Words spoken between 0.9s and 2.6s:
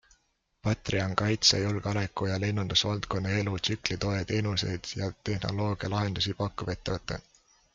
on kaitse-, julgeoleku- ja